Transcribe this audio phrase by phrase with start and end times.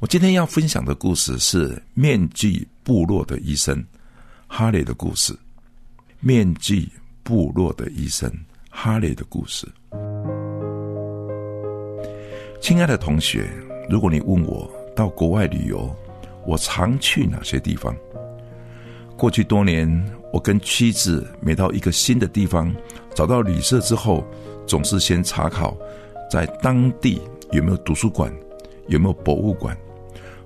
[0.00, 3.84] 我今天要分享的故事是面具部落的医生
[4.46, 5.36] 哈雷的故事。
[6.20, 6.88] 面具
[7.24, 8.32] 部落的医生
[8.70, 9.66] 哈雷的故事。
[12.60, 13.50] 亲爱的同学，
[13.90, 15.92] 如果你问我到国外旅游，
[16.46, 17.92] 我常去哪些地方？
[19.16, 19.90] 过去多年，
[20.32, 22.72] 我跟妻子每到一个新的地方，
[23.16, 24.24] 找到旅社之后，
[24.64, 25.76] 总是先查考
[26.30, 27.20] 在当地
[27.50, 28.32] 有没有图书馆，
[28.86, 29.76] 有没有博物馆。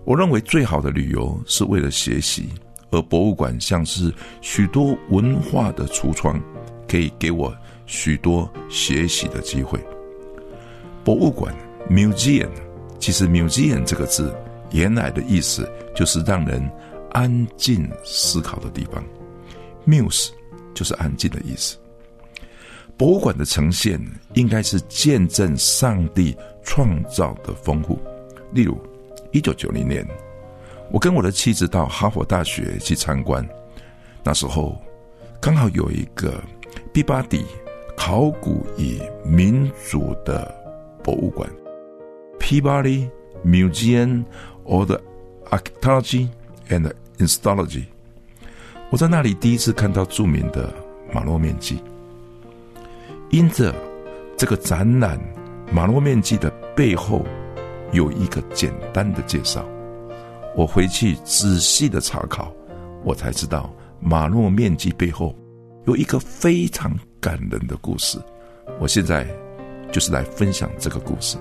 [0.05, 2.49] 我认为最好的旅游是为了学习，
[2.91, 6.43] 而博物馆像是许多文化的橱窗，
[6.89, 9.79] 可以给我许多学习的机会。
[11.05, 11.55] 博物馆
[11.89, 12.51] （museum）
[12.99, 14.35] 其实 “museum” 这个字
[14.73, 16.69] 原来的意思就是让人
[17.13, 19.05] 安静思考的地方
[19.87, 20.31] ，“muse”
[20.75, 21.77] 就是安静的意思。
[22.97, 24.01] 博物馆的呈现
[24.35, 27.97] 应该是见证上帝创造的丰富，
[28.53, 28.77] 例如。
[29.33, 30.07] 一九九零年，
[30.91, 33.47] 我跟我的妻子到哈佛大学去参观。
[34.23, 34.79] 那时候
[35.41, 36.41] 刚好有一个
[36.93, 37.45] 毕巴迪
[37.97, 40.55] 考古与民族的
[41.03, 41.51] 博物馆
[42.39, 43.09] （Peabody
[43.43, 44.25] Museum
[44.65, 44.93] of
[45.51, 46.29] Archaeology
[46.69, 47.85] and Installology）。
[48.91, 50.73] 我在那里第一次看到著名的
[51.11, 51.83] 马洛面积。
[53.31, 53.75] 因着
[54.37, 55.19] 这个展览，
[55.73, 57.25] 马洛面积的背后。
[57.93, 59.65] 有一个简单的介绍，
[60.57, 62.53] 我回去仔细的查考，
[63.05, 65.35] 我才知道马诺面积背后
[65.87, 68.19] 有一个非常感人的故事。
[68.81, 69.27] 我现在
[69.93, 71.37] 就是来分享这个故事。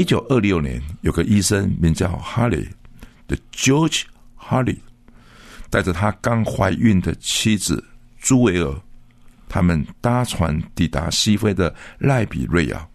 [0.00, 2.66] 一九二六年，有个医生名叫哈利
[3.28, 4.04] 的 George
[4.38, 4.78] Harley，
[5.68, 7.84] 带着他刚怀孕的妻子
[8.18, 8.74] 朱维尔，
[9.46, 12.88] 他们搭船抵达西非的赖比瑞亚，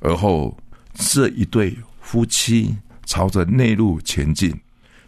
[0.00, 0.54] 而后
[0.92, 2.76] 这一对夫妻
[3.06, 4.54] 朝着内陆前进。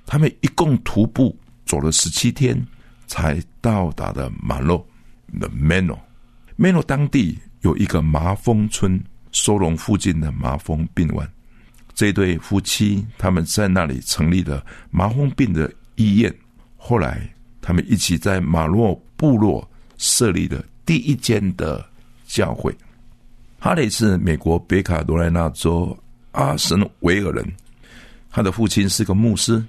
[0.07, 2.59] 他们一共徒步走了十七天，
[3.07, 4.79] 才到达的马洛
[5.39, 5.99] （The Mano。
[6.57, 8.99] Mano 当地有一个麻风村，
[9.31, 11.31] 收容附近的麻风病患。
[11.95, 16.35] 这对夫妻他们在那里成立了麻风病的医院。
[16.77, 17.33] 后来，
[17.63, 19.67] 他们一起在马洛部落
[19.97, 21.85] 设立了第一间的
[22.27, 22.77] 教会。
[23.59, 25.97] 哈雷是美国北卡罗来纳州
[26.33, 27.53] 阿什维尔人，
[28.31, 29.65] 他的父亲是个牧师。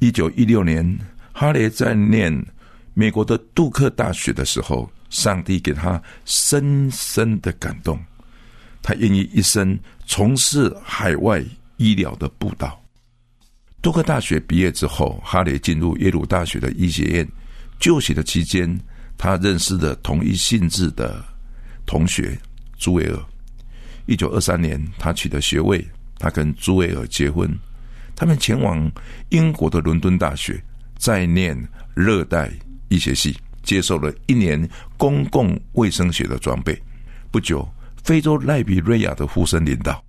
[0.00, 0.98] 一九一六年，
[1.32, 2.44] 哈雷在念
[2.94, 7.96] 美国的杜克大学的时候，上帝给他深深的感动。
[8.82, 11.42] 他愿意一生从事海外
[11.76, 12.78] 医疗的布道。
[13.80, 17.28] 多克大学毕业之后，哈雷进入耶鲁大学的医学院
[17.78, 18.78] 就学的期间，
[19.16, 21.24] 他认识了同一性质的
[21.86, 22.38] 同学
[22.78, 23.18] 朱维尔。
[24.06, 25.84] 一九二三年，他取得学位，
[26.18, 27.48] 他跟朱维尔结婚。
[28.14, 28.90] 他们前往
[29.30, 30.62] 英国的伦敦大学，
[30.96, 31.56] 在念
[31.94, 32.52] 热带
[32.88, 36.80] 医学系，接受了一年公共卫生学的装备。
[37.30, 37.68] 不久。
[38.02, 40.02] 非洲赖比瑞亚的护生领导，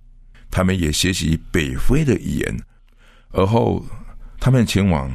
[0.50, 2.56] 他们也学习北非的语言，
[3.30, 3.84] 而后
[4.40, 5.10] 他们前往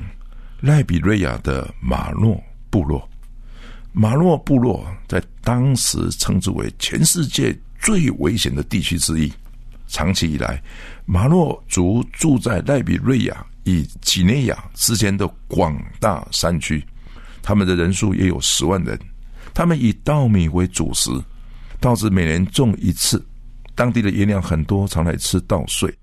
[0.62, 3.07] 赖比瑞亚的马诺部落。
[3.92, 9.31] 马诺部落在当时称之为全世界最危险的地区之一。
[9.88, 10.62] 长期以来，
[11.06, 16.86] 马诺族住在赖比瑞亚与几内亚之间的广大山区，
[17.42, 18.98] 他们的人数也有十万人。
[19.53, 21.09] 他们以稻米为主食。
[21.79, 23.25] 稻子每年种一次，
[23.73, 25.93] 当地的野鸟很多，常来吃稻穗。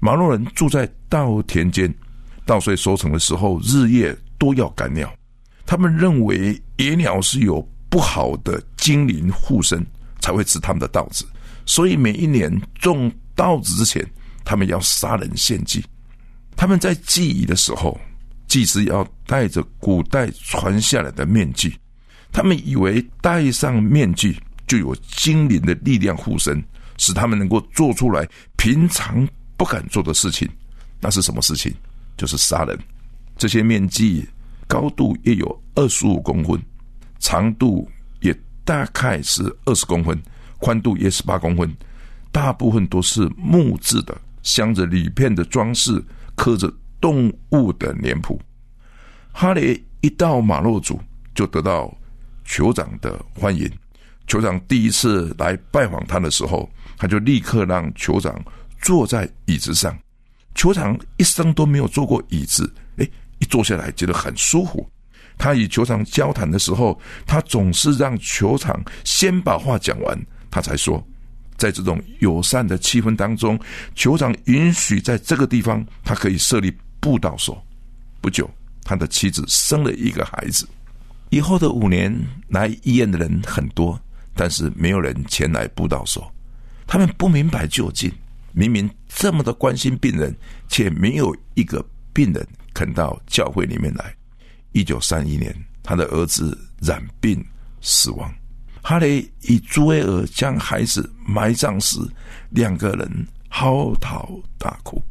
[0.00, 1.92] 马洛人住在稻田间，
[2.44, 5.12] 稻穗收成的时候，日夜都要赶鸟。
[5.66, 9.84] 他们认为野鸟是有不好的精灵护身，
[10.20, 11.26] 才会吃他们的稻子。
[11.66, 14.06] 所以每一年种稻子之前，
[14.44, 15.84] 他们要杀人献祭。
[16.56, 18.00] 他们在祭仪的时候，
[18.46, 21.76] 祭司要戴着古代传下来的面具，
[22.32, 26.62] 他们以为戴上面具就有精灵的力量护身，
[26.98, 29.26] 使他们能够做出来平常
[29.56, 30.48] 不敢做的事情。
[31.00, 31.72] 那是什么事情？
[32.16, 32.78] 就是杀人。
[33.36, 34.26] 这些面具
[34.66, 36.60] 高度也有二十五公分，
[37.18, 37.88] 长度
[38.20, 38.34] 也
[38.64, 40.20] 大概是二十公分，
[40.58, 41.70] 宽度也是八公分。
[42.32, 46.02] 大部分都是木质的，镶着铝片的装饰，
[46.34, 48.40] 刻着动物的脸谱。
[49.32, 50.98] 哈雷一到马洛组，
[51.34, 51.94] 就得到
[52.46, 53.70] 酋长的欢迎。
[54.26, 58.34] 酋长第一次来拜访他的时候，他就立刻让酋长
[58.80, 59.96] 坐在椅子上。
[60.54, 63.08] 酋长一生都没有坐过椅子，哎，
[63.38, 64.88] 一坐下来觉得很舒服。
[65.38, 70.18] 他与酋长交谈的时候，他总是让酋长先把话讲完，
[70.50, 71.06] 他才说。
[71.58, 73.58] 在这种友善的气氛当中，
[73.94, 76.70] 酋长允许在这个地方，他可以设立
[77.00, 77.62] 布道所。
[78.20, 78.50] 不久，
[78.82, 80.68] 他的妻子生了一个孩子。
[81.30, 82.14] 以后的五年，
[82.48, 83.98] 来医院的人很多，
[84.36, 86.30] 但是没有人前来布道说。
[86.86, 88.12] 他们不明白究竟，
[88.52, 90.32] 明明这么的关心病人，
[90.68, 94.14] 却没有一个病人肯到教会里面来。
[94.70, 95.52] 一九三一年，
[95.82, 97.44] 他的儿子染病
[97.80, 98.32] 死亡。
[98.82, 101.98] 哈雷与朱维尔将孩子埋葬时，
[102.50, 105.02] 两个人嚎啕大哭。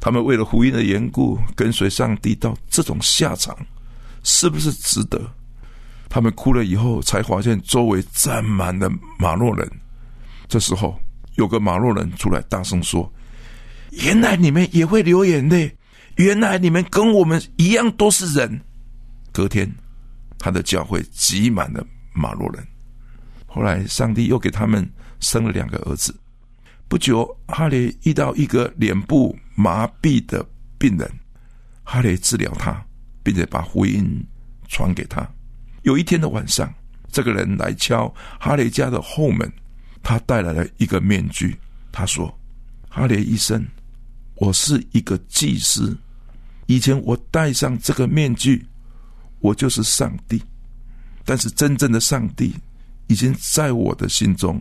[0.00, 3.56] 他们为了福音的缘故，跟随上帝到这种下场，
[4.24, 5.20] 是不是值得？
[6.08, 9.70] 他们哭了以后，才发现周围站满了马洛人。
[10.48, 10.98] 这时候，
[11.34, 13.12] 有个马洛人出来大声说
[14.04, 15.76] ：“原来你们也会流眼泪，
[16.16, 18.60] 原来你们跟我们一样都是人。”
[19.32, 19.70] 隔天，
[20.38, 22.66] 他的教会挤满了马洛人。
[23.46, 24.88] 后来，上帝又给他们
[25.20, 26.14] 生了两个儿子。
[26.88, 30.46] 不久，哈雷遇到一个脸部麻痹的
[30.78, 31.10] 病人，
[31.82, 32.80] 哈雷治疗他，
[33.24, 34.24] 并且把福音
[34.68, 35.28] 传给他。
[35.86, 36.72] 有一天的晚上，
[37.12, 39.50] 这个人来敲哈雷家的后门，
[40.02, 41.56] 他带来了一个面具。
[41.92, 42.36] 他说
[42.90, 43.64] ：“哈雷医生，
[44.34, 45.96] 我是一个祭司。
[46.66, 48.66] 以前我戴上这个面具，
[49.38, 50.42] 我就是上帝。
[51.24, 52.54] 但是真正的上帝。”
[53.08, 54.60] 已经在我的心中，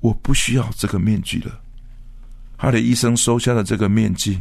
[0.00, 1.60] 我不需要这个面具了。
[2.56, 4.40] 哈雷医生收下了这个面具。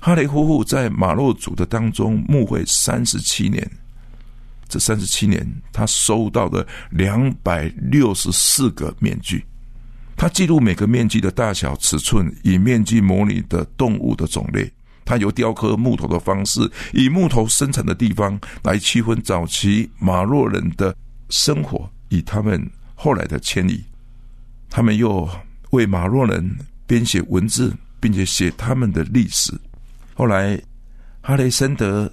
[0.00, 3.70] 哈雷夫妇在马洛族的当中牧会三十七年，
[4.68, 9.44] 这三十七年他收到的两百六十四个面具。
[10.16, 14.70] 他记录每个面具的大小、尺寸，以面具模拟的动物的种类。
[15.04, 20.96] 他由雕刻木头的方式，以木头生产的地方来区分早期马洛人的
[21.30, 21.90] 生活。
[22.10, 22.64] 以他们
[22.94, 23.82] 后来的迁移，
[24.70, 25.28] 他们又
[25.70, 26.56] 为马洛人
[26.86, 29.52] 编写文字，并且写他们的历史。
[30.14, 30.56] 后来，
[31.20, 32.10] 哈雷森德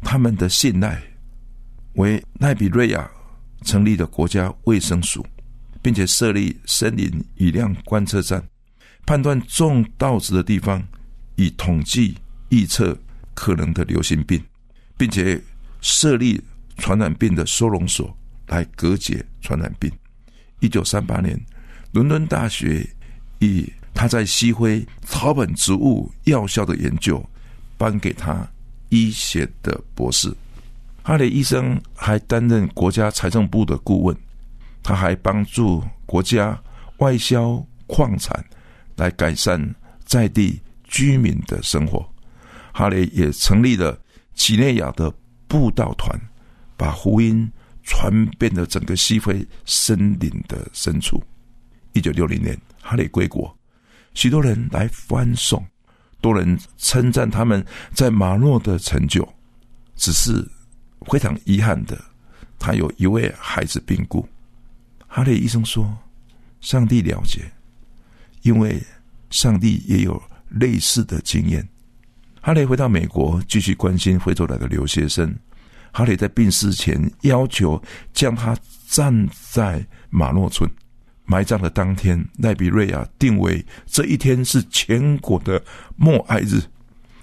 [0.00, 1.02] 他们的信赖，
[1.94, 3.10] 为奈比瑞亚
[3.64, 5.26] 成立了国家卫生署，
[5.80, 8.42] 并且设立森林雨量观测站，
[9.06, 10.82] 判断种稻子的地方，
[11.36, 12.16] 以统计
[12.50, 12.96] 预测
[13.34, 14.42] 可能的流行病，
[14.96, 15.40] 并且
[15.80, 16.40] 设立
[16.78, 18.14] 传染病的收容所。
[18.48, 19.90] 来隔绝传染病。
[20.60, 21.40] 一九三八年，
[21.92, 22.86] 伦敦大学
[23.38, 27.24] 以他在西非草本植物药效的研究，
[27.78, 28.46] 颁给他
[28.90, 30.30] 医学的博士。
[31.02, 34.16] 哈雷医生还担任国家财政部的顾问，
[34.82, 36.60] 他还帮助国家
[36.98, 38.44] 外销矿产，
[38.96, 39.74] 来改善
[40.04, 42.08] 在地居民的生活。
[42.72, 43.98] 哈雷也成立了
[44.34, 45.12] 几内亚的
[45.46, 46.18] 布道团，
[46.76, 47.50] 把福音。
[47.84, 51.20] 传遍了整个西非森林的深处。
[51.94, 53.52] 一九六零年，哈雷归国，
[54.14, 55.60] 许多人来欢送，
[56.20, 59.28] 多人称赞他们在马诺的成就。
[59.96, 60.48] 只是
[61.04, 61.98] 非常遗憾的，
[62.58, 64.28] 他有一位孩子病故。
[65.06, 65.96] 哈雷医生说
[66.60, 67.42] ：“上帝了解，
[68.42, 68.82] 因为
[69.30, 71.66] 上帝也有类似的经验。”
[72.40, 75.34] 哈雷回到美国，继续关心非洲来的留学生。
[75.92, 77.80] 哈雷在病逝前要求
[78.14, 78.56] 将他
[78.86, 80.68] 葬在马诺村。
[81.24, 85.62] 埋葬的当天，奈比瑞亚定为这一天是全国的
[85.96, 86.60] 默哀日。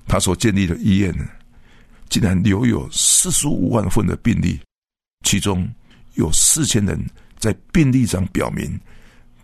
[0.08, 1.28] 他所建立的医院呢，
[2.10, 4.60] 竟然留有四十五万份的病例，
[5.24, 5.70] 其中
[6.16, 7.00] 有四千人
[7.38, 8.80] 在病历上表明，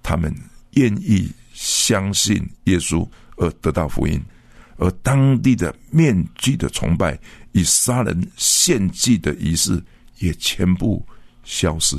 [0.02, 0.34] 他们
[0.72, 3.08] 愿意相信耶稣
[3.38, 4.22] 而得到福音。
[4.78, 7.18] 而当地的面具的崇拜
[7.54, 9.82] 与杀人献祭的仪式
[10.20, 11.02] 也全部
[11.46, 11.96] 消失。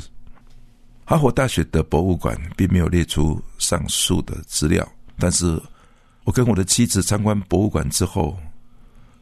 [1.03, 5.59] 哈佛大学的博物馆并没有列出上述的资料，但是
[6.23, 8.37] 我跟我的妻子参观博物馆之后，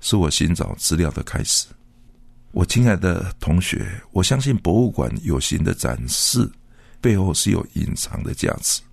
[0.05, 1.65] 是我寻找资料的开始。
[2.51, 6.47] 我亲爱的同学，我相信博物馆有形的展示
[7.01, 8.83] 背后是有隐藏的价值，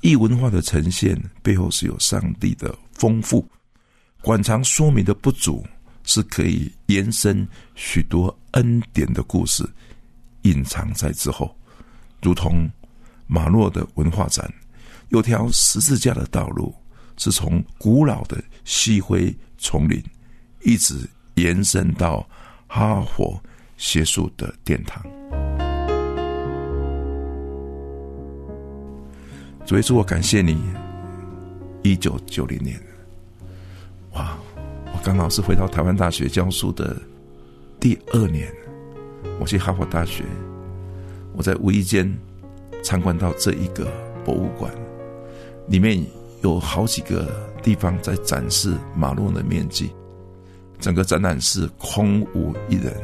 [0.00, 3.44] 异文化的呈现背后是有上帝的丰富，
[4.22, 5.66] 馆藏说明的不足
[6.04, 9.68] 是可以延伸许多恩典的故事，
[10.42, 11.52] 隐藏在之后，
[12.22, 12.70] 如同
[13.26, 14.48] 马洛的文化展，
[15.08, 16.72] 有条十字架的道路。
[17.20, 20.00] 是从古老的西灰丛林，
[20.62, 20.94] 一直
[21.34, 22.26] 延伸到
[22.66, 23.40] 哈佛
[23.76, 25.02] 学术的殿堂。
[29.66, 30.62] 主耶稣，我感谢你。
[31.82, 32.80] 一九九零年，
[34.12, 34.36] 哇，
[34.92, 36.96] 我刚好是回到台湾大学教书的
[37.78, 38.52] 第二年，
[39.40, 40.24] 我去哈佛大学，
[41.34, 42.12] 我在无意间
[42.82, 43.86] 参观到这一个
[44.24, 44.72] 博物馆，
[45.68, 46.04] 里面。
[46.44, 47.28] 有好几个
[47.64, 49.90] 地方在展示马路的面积，
[50.80, 52.94] 整个展览室空无一人，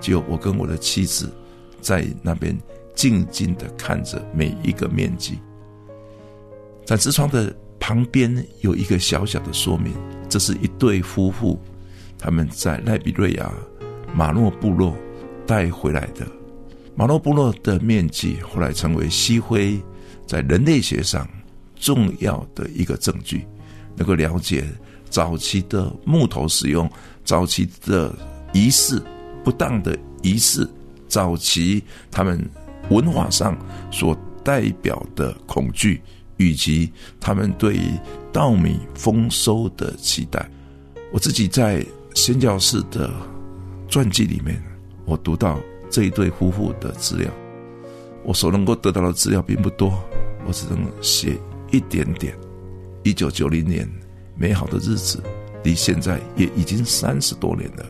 [0.00, 1.32] 只有我跟我的妻子
[1.80, 2.56] 在那边
[2.94, 5.38] 静静的看着每一个面积。
[6.84, 9.92] 展示窗的旁边有一个小小的说明，
[10.28, 11.60] 这是一对夫妇
[12.18, 13.52] 他们在赖比瑞亚
[14.14, 14.94] 马诺部落
[15.46, 16.26] 带回来的。
[16.94, 19.80] 马诺部落的面积后来成为西非
[20.26, 21.28] 在人类学上。
[21.76, 23.46] 重要的一个证据，
[23.94, 24.64] 能够了解
[25.10, 26.90] 早期的木头使用、
[27.24, 28.14] 早期的
[28.52, 29.02] 仪式
[29.42, 30.68] 不当的仪式、
[31.08, 32.38] 早期他们
[32.90, 33.56] 文化上
[33.90, 36.00] 所代表的恐惧，
[36.36, 37.90] 以及他们对于
[38.32, 40.48] 稻米丰收的期待。
[41.12, 43.10] 我自己在宣教士的
[43.88, 44.62] 传记里面，
[45.04, 45.58] 我读到
[45.90, 47.30] 这一对夫妇的资料，
[48.22, 49.98] 我所能够得到的资料并不多，
[50.46, 51.38] 我只能写。
[51.70, 52.32] 一点点，
[53.02, 53.90] 一九九零年
[54.36, 55.20] 美好的日子，
[55.64, 57.84] 离现在也已经三十多年了。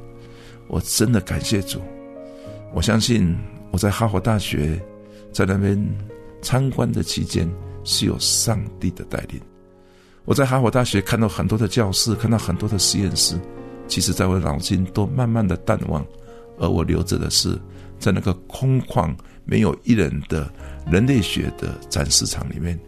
[0.68, 1.78] 我真的感谢主。
[2.72, 3.36] 我相信
[3.70, 4.80] 我在哈佛大学
[5.30, 5.78] 在那边
[6.40, 7.46] 参观的期间
[7.84, 9.38] 是有上帝的带领。
[10.24, 13.38] 我在哈佛大学看到很多的教室，看到很多的实验室，
[13.86, 16.04] 其实在我脑筋都慢慢的淡忘，
[16.58, 17.60] 而我留着的是
[17.98, 19.14] 在那个空旷
[19.44, 20.50] 没有一人的
[20.90, 22.78] 人类学的展示场里面。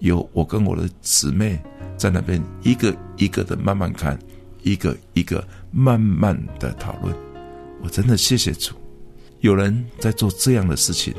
[0.00, 1.58] 有我跟我的姊妹
[1.96, 4.18] 在那边一个一个的慢慢看，
[4.62, 7.14] 一个一个慢慢的讨论。
[7.82, 8.74] 我真的谢谢主，
[9.40, 11.14] 有人在做这样的事情，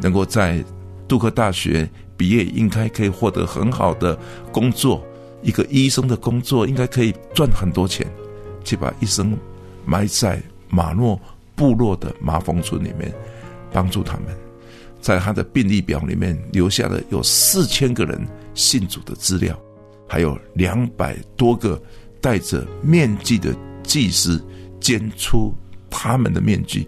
[0.00, 0.64] 能够在
[1.08, 4.18] 杜克大学毕业，应该可以获得很好的
[4.52, 5.04] 工作，
[5.42, 8.06] 一个医生的工作应该可以赚很多钱，
[8.64, 9.36] 去把一生
[9.84, 11.20] 埋在马诺
[11.56, 13.12] 部落的麻风村里面，
[13.72, 14.26] 帮助他们。
[15.00, 18.20] 在他的病历表里面留下了有四千个人
[18.54, 19.58] 信主的资料，
[20.08, 21.80] 还有两百多个
[22.20, 24.44] 戴着面具的祭司
[24.80, 25.54] 捐出
[25.88, 26.86] 他们的面具，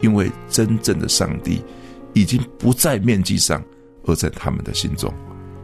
[0.00, 1.62] 因为真正的上帝
[2.14, 3.64] 已经不在面具上，
[4.04, 5.12] 而在他们的心中。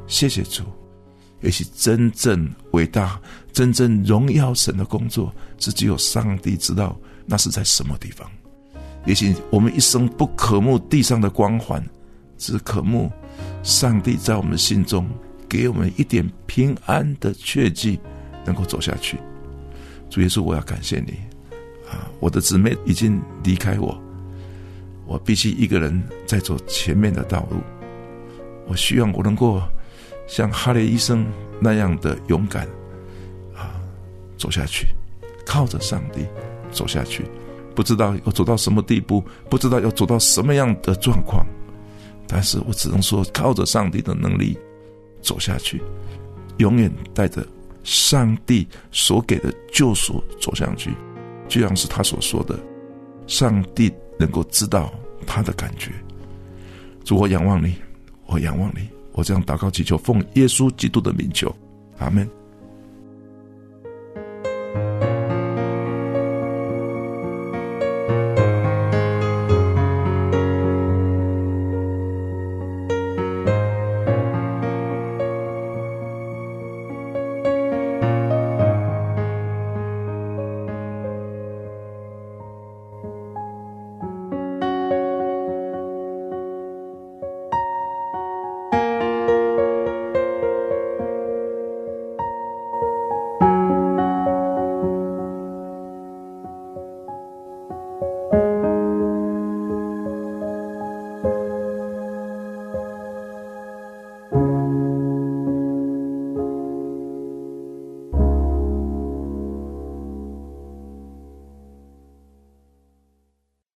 [0.06, 0.62] 谢谢主，
[1.42, 3.20] 也许真正伟大、
[3.52, 8.30] 真正荣耀神的工作，是只有上帝知道那是在什么地方。
[9.08, 11.82] 也许我们一生不渴慕地上的光环，
[12.36, 13.10] 只渴慕
[13.62, 15.08] 上帝在我们心中
[15.48, 17.98] 给我们一点平安的确据，
[18.44, 19.16] 能够走下去。
[20.10, 21.14] 主耶稣，我要感谢你
[21.90, 22.04] 啊！
[22.20, 23.98] 我的姊妹已经离开我，
[25.06, 27.62] 我必须一个人在走前面的道路。
[28.66, 29.58] 我希望我能够
[30.26, 31.26] 像哈雷医生
[31.58, 32.66] 那样的勇敢
[33.56, 33.80] 啊，
[34.36, 34.88] 走下去，
[35.46, 36.26] 靠着上帝
[36.70, 37.24] 走下去。
[37.78, 41.46] 不知道要走到什么地步，不知道要走到什么样的状况，
[42.26, 44.58] 但是我只能说，靠着上帝的能力
[45.22, 45.80] 走下去，
[46.56, 47.46] 永远带着
[47.84, 50.90] 上帝所给的救赎走下去，
[51.46, 52.58] 就像是他所说的，
[53.28, 54.92] 上帝能够知道
[55.24, 55.92] 他的感觉。
[57.04, 57.76] 主，我仰望你，
[58.26, 61.54] 我仰望你，我这样祷告祈求，奉耶稣基督的名求，
[61.98, 62.28] 阿门。